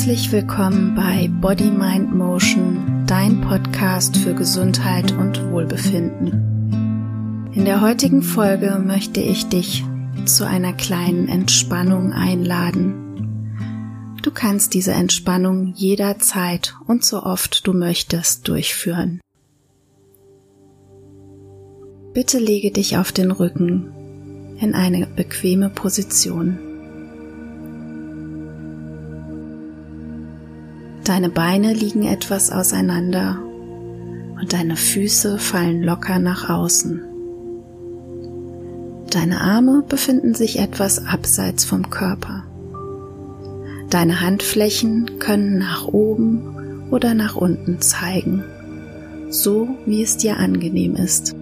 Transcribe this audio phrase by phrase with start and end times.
[0.00, 7.50] Herzlich willkommen bei Body Mind Motion, dein Podcast für Gesundheit und Wohlbefinden.
[7.52, 9.84] In der heutigen Folge möchte ich dich
[10.24, 14.16] zu einer kleinen Entspannung einladen.
[14.22, 19.20] Du kannst diese Entspannung jederzeit und so oft du möchtest durchführen.
[22.14, 26.69] Bitte lege dich auf den Rücken in eine bequeme Position.
[31.10, 33.40] Deine Beine liegen etwas auseinander
[34.40, 37.02] und deine Füße fallen locker nach außen.
[39.10, 42.44] Deine Arme befinden sich etwas abseits vom Körper.
[43.90, 48.44] Deine Handflächen können nach oben oder nach unten zeigen,
[49.30, 51.34] so wie es dir angenehm ist.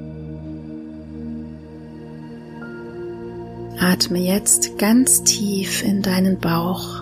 [3.78, 6.97] Atme jetzt ganz tief in deinen Bauch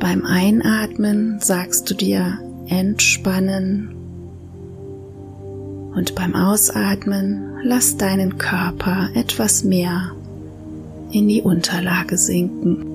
[0.00, 3.94] beim Einatmen sagst du dir entspannen
[5.94, 10.12] und beim Ausatmen lass deinen Körper etwas mehr
[11.12, 12.86] in die Unterlage sinken.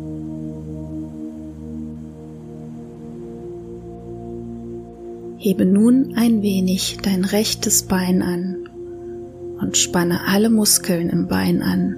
[5.38, 8.70] Hebe nun ein wenig dein rechtes Bein an
[9.62, 11.98] und spanne alle Muskeln im Bein an.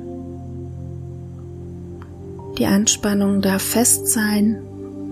[2.58, 4.67] Die Anspannung darf fest sein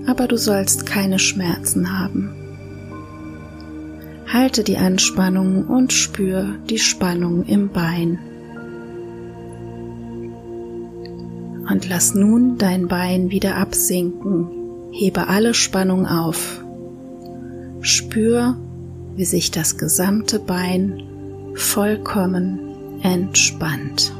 [0.07, 2.35] aber du sollst keine Schmerzen haben.
[4.27, 8.19] Halte die Anspannung und spür die Spannung im Bein.
[11.69, 14.47] Und lass nun dein Bein wieder absinken.
[14.91, 16.63] Hebe alle Spannung auf.
[17.81, 18.57] Spür,
[19.15, 21.01] wie sich das gesamte Bein
[21.55, 22.59] vollkommen
[23.01, 24.11] entspannt.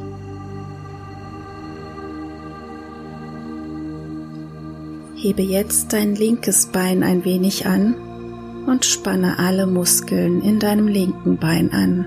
[5.18, 7.94] Hebe jetzt dein linkes Bein ein wenig an
[8.66, 12.04] und spanne alle Muskeln in deinem linken Bein an.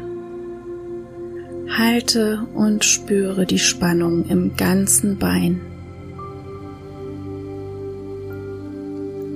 [1.75, 5.59] Halte und spüre die Spannung im ganzen Bein.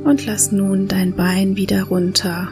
[0.03, 2.49] Und lass nun dein Bein wieder runter.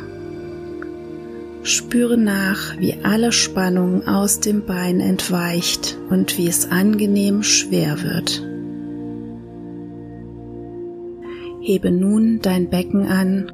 [1.62, 8.51] Spüre nach, wie alle Spannung aus dem Bein entweicht und wie es angenehm schwer wird.
[11.64, 13.52] Hebe nun dein Becken an,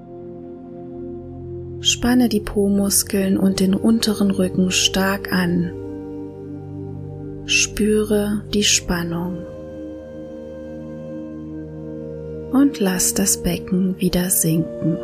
[1.81, 5.73] spanne die Po-Muskeln und den unteren Rücken stark an.
[7.45, 9.39] Spüre die Spannung.
[12.53, 14.97] Und lass das Becken wieder sinken.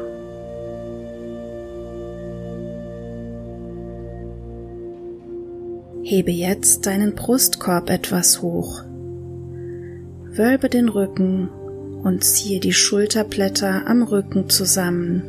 [6.03, 8.81] Hebe jetzt deinen Brustkorb etwas hoch.
[10.31, 11.50] Wölbe den Rücken
[12.03, 15.24] und ziehe die Schulterblätter am Rücken zusammen.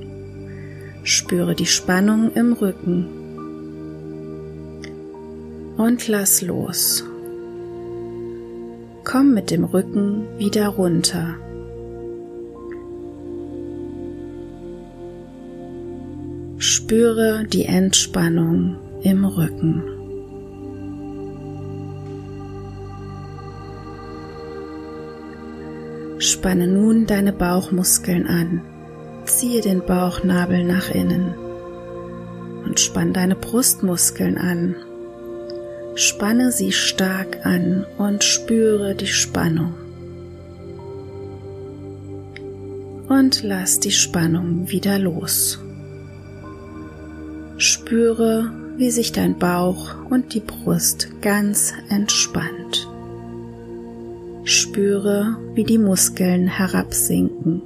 [1.03, 3.07] Spüre die Spannung im Rücken
[5.77, 7.05] und lass los.
[9.05, 11.37] Komm mit dem Rücken wieder runter.
[16.59, 19.94] Spüre die Entspannung im Rücken.
[26.45, 28.61] Spanne nun deine Bauchmuskeln an.
[29.25, 31.33] Ziehe den Bauchnabel nach innen
[32.67, 34.77] und spann deine Brustmuskeln an.
[35.95, 39.73] Spanne sie stark an und spüre die Spannung.
[43.09, 45.59] Und lass die Spannung wieder los.
[47.57, 52.87] Spüre, wie sich dein Bauch und die Brust ganz entspannt.
[54.47, 57.63] Spüre, wie die Muskeln herabsinken.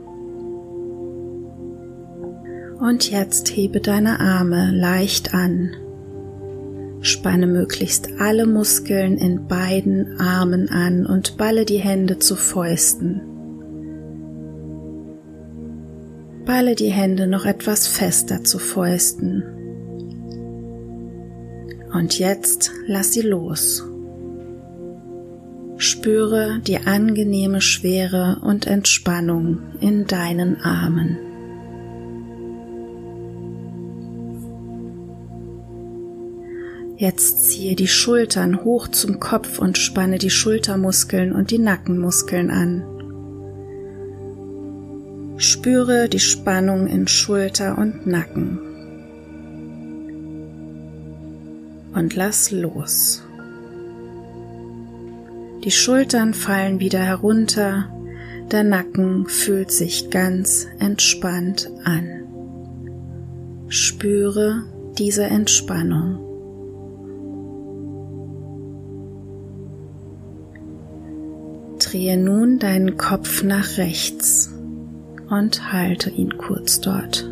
[2.79, 5.73] Und jetzt hebe deine Arme leicht an.
[7.01, 13.23] Spanne möglichst alle Muskeln in beiden Armen an und balle die Hände zu Fäusten.
[16.45, 19.43] Balle die Hände noch etwas fester zu Fäusten.
[21.93, 23.88] Und jetzt lass sie los.
[25.81, 31.19] Spüre die angenehme Schwere und Entspannung in deinen Armen.
[36.97, 42.83] Jetzt ziehe die Schultern hoch zum Kopf und spanne die Schultermuskeln und die Nackenmuskeln an.
[45.37, 48.59] Spüre die Spannung in Schulter und Nacken.
[51.95, 53.23] Und lass los.
[55.65, 57.93] Die Schultern fallen wieder herunter,
[58.51, 62.23] Der Nacken fühlt sich ganz entspannt an.
[63.69, 64.63] Spüre
[64.97, 66.25] diese Entspannung.
[71.79, 74.51] Drehe nun deinen Kopf nach rechts
[75.29, 77.31] und halte ihn kurz dort.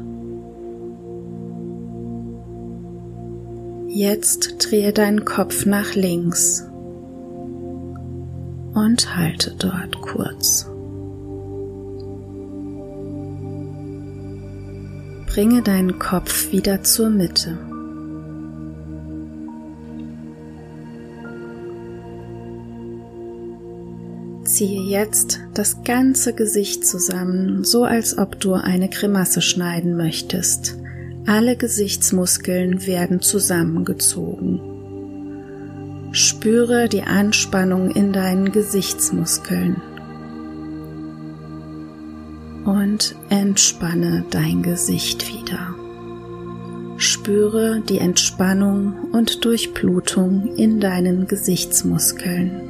[3.89, 6.69] Jetzt drehe deinen Kopf nach links
[8.87, 10.65] und halte dort kurz.
[15.27, 17.59] Bringe deinen Kopf wieder zur Mitte.
[24.45, 30.77] Ziehe jetzt das ganze Gesicht zusammen, so als ob du eine Grimasse schneiden möchtest.
[31.27, 34.76] Alle Gesichtsmuskeln werden zusammengezogen.
[36.17, 39.83] Spüre die Anspannung in deinen Gesichtsmuskeln
[42.65, 45.75] und entspanne dein Gesicht wieder.
[46.97, 52.63] Spüre die Entspannung und Durchblutung in deinen Gesichtsmuskeln.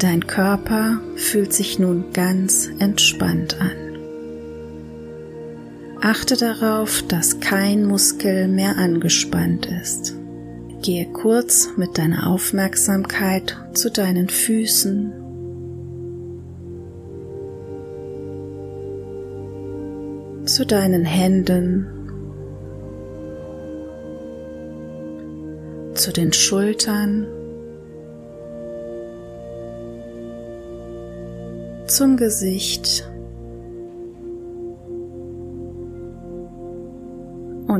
[0.00, 3.89] Dein Körper fühlt sich nun ganz entspannt an.
[6.02, 10.14] Achte darauf, dass kein Muskel mehr angespannt ist.
[10.82, 15.12] Gehe kurz mit deiner Aufmerksamkeit zu deinen Füßen.
[20.50, 21.86] zu deinen Händen,
[25.94, 27.26] zu den Schultern,
[31.86, 33.09] zum Gesicht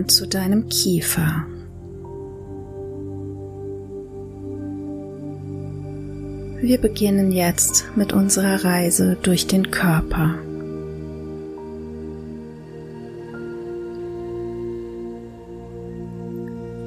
[0.00, 1.44] und zu deinem Kiefer.
[6.62, 10.36] Wir beginnen jetzt mit unserer Reise durch den Körper.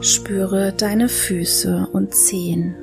[0.02, 2.74] Spüre deine Füße und Zehen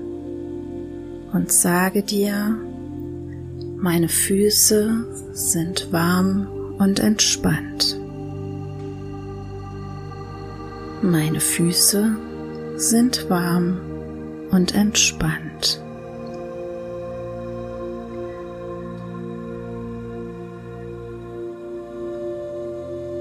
[1.32, 2.56] und sage dir,
[3.78, 8.00] meine Füße sind warm und entspannt.
[11.02, 12.14] Meine Füße
[12.76, 13.78] sind warm
[14.50, 15.82] und entspannt.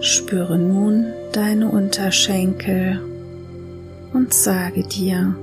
[0.02, 3.00] Spüre nun deine Unterschenkel
[4.12, 5.34] und sage dir,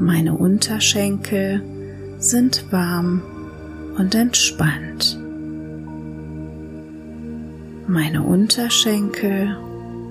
[0.00, 1.62] meine Unterschenkel
[2.18, 3.20] sind warm
[3.98, 5.18] und entspannt.
[7.86, 9.54] Meine Unterschenkel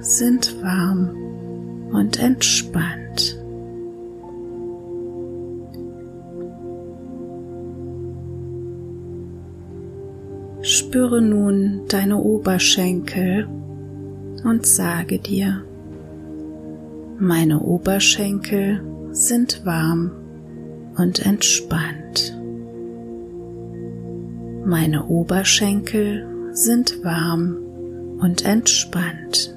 [0.07, 3.37] sind warm und entspannt.
[10.61, 13.47] Spüre nun deine Oberschenkel
[14.45, 15.63] und sage dir,
[17.19, 18.81] meine Oberschenkel
[19.11, 20.11] sind warm
[20.97, 22.37] und entspannt.
[24.65, 27.57] Meine Oberschenkel sind warm
[28.19, 29.56] und entspannt.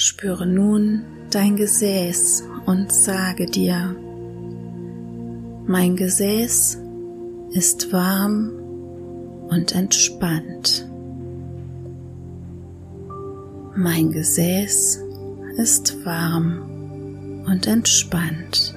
[0.00, 3.96] Spüre nun dein Gesäß und sage dir,
[5.66, 6.78] mein Gesäß
[7.50, 8.52] ist warm
[9.50, 10.88] und entspannt.
[13.74, 15.02] Mein Gesäß
[15.56, 18.76] ist warm und entspannt.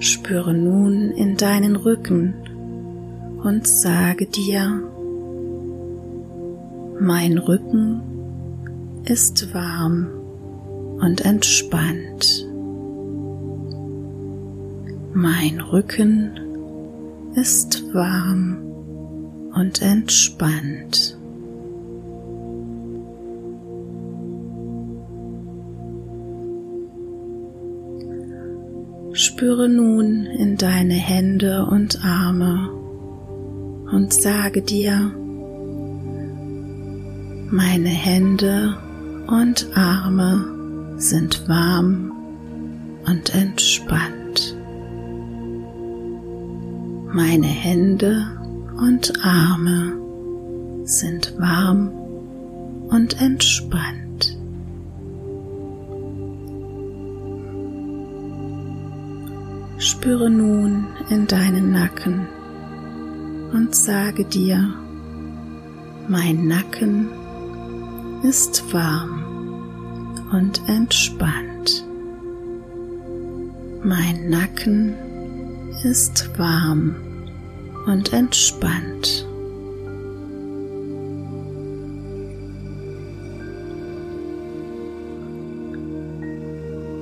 [0.00, 2.34] Spüre nun in deinen Rücken
[3.48, 4.82] und sage dir,
[7.00, 8.02] mein Rücken
[9.06, 10.06] ist warm
[11.00, 12.46] und entspannt.
[15.14, 16.38] Mein Rücken
[17.36, 18.58] ist warm
[19.54, 21.16] und entspannt.
[29.14, 32.77] Spüre nun in deine Hände und Arme
[33.90, 35.12] und sage dir,
[37.50, 38.76] meine Hände
[39.26, 42.12] und Arme sind warm
[43.06, 44.56] und entspannt.
[47.12, 48.26] Meine Hände
[48.78, 49.96] und Arme
[50.84, 51.90] sind warm
[52.90, 54.36] und entspannt.
[59.78, 62.26] Spüre nun in deinen Nacken
[63.52, 64.72] und sage dir,
[66.08, 67.08] mein Nacken
[68.22, 69.24] ist warm
[70.32, 71.84] und entspannt.
[73.82, 74.94] Mein Nacken
[75.84, 76.96] ist warm
[77.86, 79.26] und entspannt.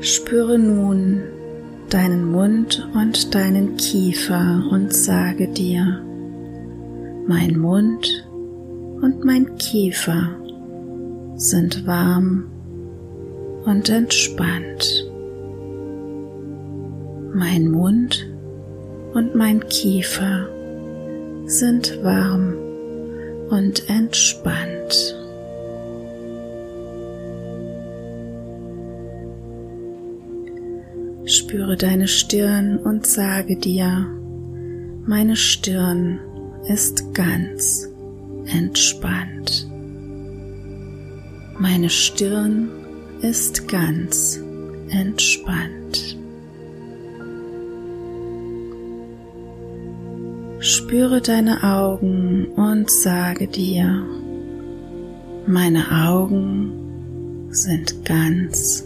[0.00, 1.22] Spüre nun
[1.90, 6.05] deinen Mund und deinen Kiefer und sage dir,
[7.28, 8.28] mein Mund
[9.02, 10.36] und mein Kiefer
[11.34, 12.44] sind warm
[13.64, 15.10] und entspannt.
[17.34, 18.30] Mein Mund
[19.12, 20.48] und mein Kiefer
[21.46, 22.54] sind warm
[23.50, 25.16] und entspannt.
[31.24, 34.06] Spüre deine Stirn und sage dir,
[35.06, 36.20] meine Stirn
[36.68, 37.88] ist ganz
[38.46, 39.68] entspannt.
[41.58, 42.68] Meine Stirn
[43.22, 44.40] ist ganz
[44.88, 46.18] entspannt.
[50.58, 54.04] Spüre deine Augen und sage dir,
[55.46, 58.84] meine Augen sind ganz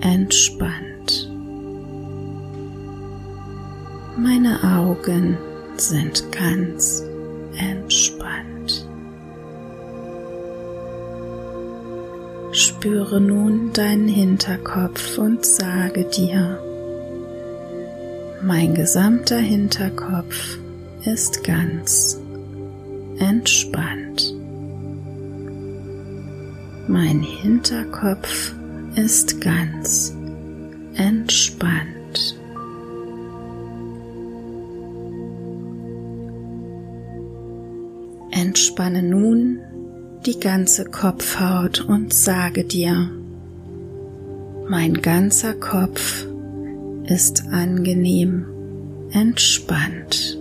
[0.00, 1.30] entspannt.
[4.16, 5.38] Meine Augen
[5.80, 7.02] sind ganz
[7.56, 8.86] entspannt.
[12.52, 16.58] Spüre nun deinen Hinterkopf und sage dir,
[18.42, 20.58] mein gesamter Hinterkopf
[21.04, 22.20] ist ganz
[23.18, 24.34] entspannt.
[26.86, 28.54] Mein Hinterkopf
[28.94, 30.14] ist ganz
[30.94, 32.36] entspannt.
[38.54, 39.58] Entspanne nun
[40.24, 43.10] die ganze Kopfhaut und sage dir,
[44.68, 46.24] mein ganzer Kopf
[47.02, 48.46] ist angenehm
[49.10, 50.38] entspannt.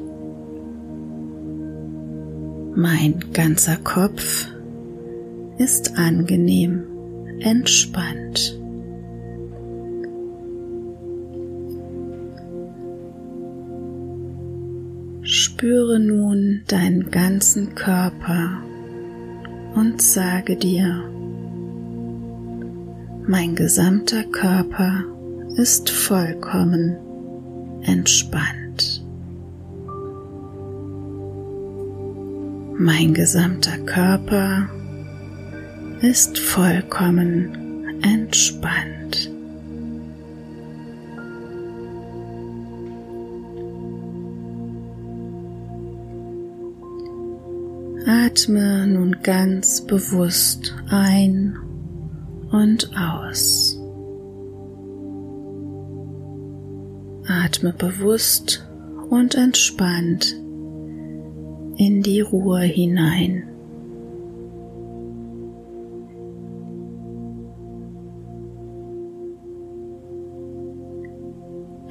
[2.76, 4.48] Mein ganzer Kopf
[5.58, 6.84] ist angenehm
[7.40, 8.60] entspannt.
[15.64, 18.62] Spüre nun deinen ganzen Körper
[19.76, 21.10] und sage dir,
[23.26, 25.06] mein gesamter Körper
[25.56, 26.98] ist vollkommen
[27.84, 29.06] entspannt.
[32.78, 34.68] Mein gesamter Körper
[36.02, 39.33] ist vollkommen entspannt.
[48.34, 51.56] Atme nun ganz bewusst ein
[52.52, 53.80] und aus.
[57.28, 58.68] Atme bewusst
[59.12, 60.34] und entspannt
[61.78, 63.44] in die Ruhe hinein.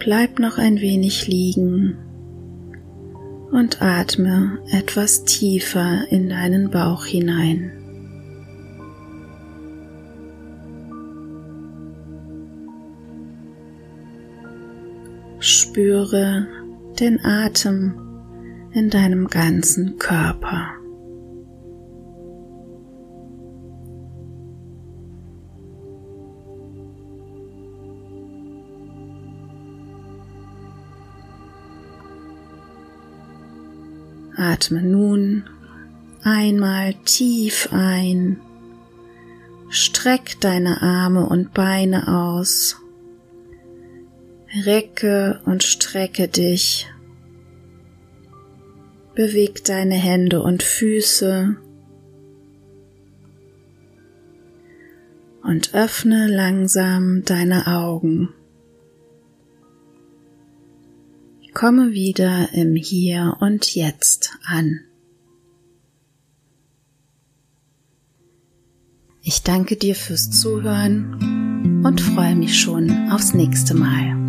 [0.01, 1.99] Bleib noch ein wenig liegen
[3.53, 7.71] und atme etwas tiefer in deinen Bauch hinein.
[15.39, 16.47] Spüre
[16.99, 17.95] den Atem
[18.73, 20.82] in deinem ganzen Körper.
[34.43, 35.45] Atme nun
[36.25, 38.41] einmal tief ein.
[39.69, 42.77] Streck deine Arme und Beine aus.
[44.67, 46.89] Recke und strecke dich.
[49.15, 51.57] Beweg deine Hände und Füße.
[55.45, 58.35] Und öffne langsam deine Augen.
[61.55, 64.81] Komme wieder im Hier und Jetzt an.
[69.23, 74.22] Ich danke dir fürs Zuhören und freue mich schon aufs nächste Mal.